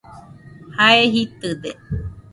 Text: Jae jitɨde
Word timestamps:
Jae 0.75 1.03
jitɨde 1.13 1.71